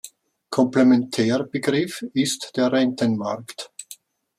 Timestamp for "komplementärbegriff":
0.49-2.01